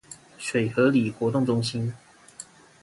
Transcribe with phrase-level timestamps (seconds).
[0.35, 1.93] 水河里活動中心